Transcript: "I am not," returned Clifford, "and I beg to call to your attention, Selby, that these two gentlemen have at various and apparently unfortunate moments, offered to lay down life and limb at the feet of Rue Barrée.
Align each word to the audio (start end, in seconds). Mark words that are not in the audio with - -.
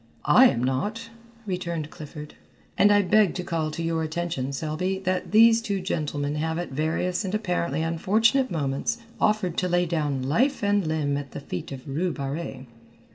"I 0.25 0.45
am 0.47 0.63
not," 0.63 1.11
returned 1.45 1.91
Clifford, 1.91 2.33
"and 2.75 2.91
I 2.91 3.03
beg 3.03 3.35
to 3.35 3.43
call 3.43 3.69
to 3.69 3.83
your 3.83 4.01
attention, 4.01 4.51
Selby, 4.51 4.97
that 5.05 5.31
these 5.31 5.61
two 5.61 5.79
gentlemen 5.79 6.33
have 6.37 6.57
at 6.57 6.71
various 6.71 7.23
and 7.23 7.35
apparently 7.35 7.83
unfortunate 7.83 8.49
moments, 8.49 8.97
offered 9.19 9.57
to 9.57 9.69
lay 9.69 9.85
down 9.85 10.23
life 10.23 10.63
and 10.63 10.87
limb 10.87 11.17
at 11.17 11.33
the 11.33 11.39
feet 11.39 11.71
of 11.71 11.87
Rue 11.87 12.11
Barrée. 12.11 12.65